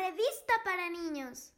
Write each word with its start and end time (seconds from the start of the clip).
revista 0.00 0.54
para 0.64 0.88
niños. 0.88 1.52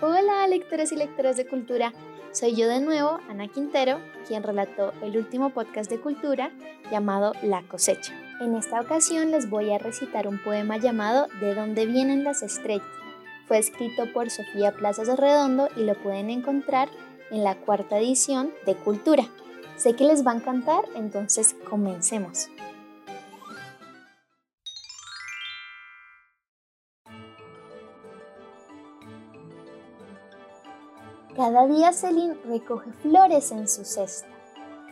Hola 0.00 0.46
lectores 0.48 0.90
y 0.92 0.96
lectoras 0.96 1.36
de 1.36 1.46
cultura, 1.46 1.92
soy 2.32 2.54
yo 2.54 2.66
de 2.66 2.80
nuevo, 2.80 3.18
Ana 3.28 3.48
Quintero, 3.48 4.00
quien 4.26 4.42
relató 4.42 4.94
el 5.02 5.18
último 5.18 5.50
podcast 5.50 5.90
de 5.90 6.00
cultura 6.00 6.50
llamado 6.90 7.34
La 7.42 7.62
cosecha. 7.68 8.14
En 8.40 8.54
esta 8.54 8.80
ocasión 8.80 9.32
les 9.32 9.50
voy 9.50 9.70
a 9.70 9.78
recitar 9.78 10.26
un 10.26 10.42
poema 10.42 10.78
llamado 10.78 11.26
De 11.40 11.54
dónde 11.54 11.84
vienen 11.84 12.24
las 12.24 12.42
estrellas. 12.42 12.86
Fue 13.46 13.58
escrito 13.58 14.10
por 14.14 14.30
Sofía 14.30 14.72
Plazas 14.72 15.08
Redondo 15.18 15.68
y 15.76 15.84
lo 15.84 15.94
pueden 16.02 16.30
encontrar 16.30 16.88
en 17.30 17.44
la 17.44 17.54
cuarta 17.56 17.98
edición 17.98 18.50
de 18.64 18.76
Cultura. 18.76 19.28
Sé 19.76 19.94
que 19.96 20.04
les 20.04 20.26
va 20.26 20.32
a 20.32 20.36
encantar, 20.36 20.84
entonces 20.94 21.56
comencemos. 21.68 22.48
Cada 31.36 31.66
día 31.66 31.92
Celine 31.92 32.36
recoge 32.44 32.92
flores 33.02 33.50
en 33.50 33.68
su 33.68 33.84
cesta. 33.84 34.28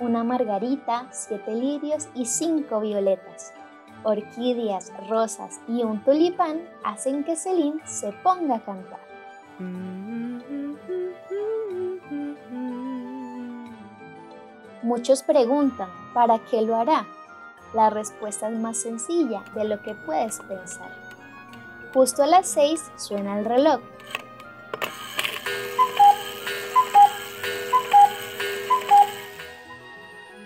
Una 0.01 0.25
margarita, 0.25 1.09
siete 1.13 1.55
lirios 1.55 2.09
y 2.17 2.27
cinco 2.27 2.81
violetas. 2.81 3.53
Orquídeas, 4.03 4.93
rosas 5.09 5.61
y 5.69 5.85
un 5.85 6.03
tulipán 6.03 6.69
hacen 6.83 7.23
que 7.23 7.37
Celine 7.37 7.81
se 7.87 8.11
ponga 8.25 8.57
a 8.57 8.65
cantar. 8.65 8.99
Muchos 14.95 15.23
preguntan, 15.23 15.89
¿para 16.13 16.39
qué 16.39 16.61
lo 16.61 16.77
hará? 16.77 17.07
La 17.73 17.89
respuesta 17.89 18.51
es 18.51 18.59
más 18.59 18.77
sencilla 18.77 19.43
de 19.55 19.65
lo 19.65 19.81
que 19.81 19.95
puedes 19.95 20.41
pensar. 20.41 20.91
Justo 21.95 22.23
a 22.23 22.27
las 22.27 22.47
seis 22.47 22.93
suena 22.97 23.39
el 23.39 23.47
reloj 23.47 23.81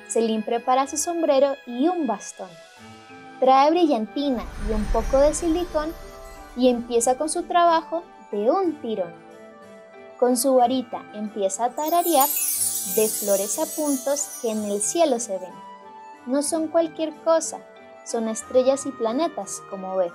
Celine 0.07 0.45
prepara 0.45 0.87
su 0.87 0.97
sombrero 0.97 1.57
y 1.67 1.89
un 1.89 2.07
bastón. 2.07 2.49
Trae 3.41 3.73
brillantina 3.73 4.45
y 4.71 4.75
un 4.75 4.85
poco 4.93 5.19
de 5.19 5.35
silicón 5.35 5.93
y 6.57 6.69
empieza 6.69 7.19
con 7.19 7.29
su 7.29 7.43
trabajo 7.43 8.05
de 8.31 8.49
un 8.49 8.81
tirón. 8.81 9.13
Con 10.21 10.37
su 10.37 10.55
varita 10.55 11.03
empieza 11.15 11.65
a 11.65 11.71
tararear 11.71 12.29
de 12.95 13.09
flores 13.09 13.59
a 13.59 13.67
puntos 13.67 14.39
que 14.41 14.51
en 14.51 14.65
el 14.65 14.81
cielo 14.81 15.19
se 15.19 15.39
ven. 15.39 15.55
No 16.27 16.43
son 16.43 16.69
cualquier 16.69 17.15
cosa, 17.23 17.59
son 18.05 18.29
estrellas 18.29 18.87
y 18.87 18.93
planetas, 18.93 19.63
como 19.71 19.97
ves. 19.97 20.13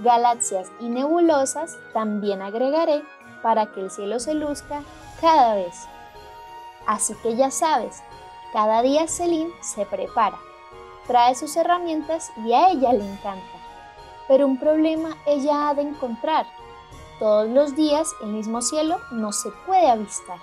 Galaxias 0.00 0.70
y 0.80 0.88
nebulosas 0.88 1.76
también 1.92 2.42
agregaré 2.42 3.02
para 3.42 3.72
que 3.72 3.80
el 3.80 3.90
cielo 3.90 4.18
se 4.18 4.34
luzca 4.34 4.82
cada 5.20 5.54
vez. 5.54 5.86
Así 6.86 7.14
que 7.22 7.36
ya 7.36 7.50
sabes, 7.50 8.02
cada 8.52 8.82
día 8.82 9.06
Celine 9.08 9.52
se 9.60 9.86
prepara, 9.86 10.38
trae 11.06 11.34
sus 11.34 11.56
herramientas 11.56 12.30
y 12.44 12.52
a 12.52 12.70
ella 12.70 12.92
le 12.92 13.04
encanta. 13.04 13.44
Pero 14.26 14.46
un 14.46 14.58
problema 14.58 15.16
ella 15.26 15.68
ha 15.68 15.74
de 15.74 15.82
encontrar. 15.82 16.46
Todos 17.18 17.48
los 17.48 17.74
días 17.74 18.12
el 18.22 18.28
mismo 18.28 18.62
cielo 18.62 19.00
no 19.10 19.32
se 19.32 19.50
puede 19.66 19.90
avistar. 19.90 20.38